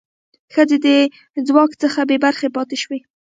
[0.53, 0.87] ښځې د
[1.47, 2.99] ځواک څخه بې برخې پاتې شوې.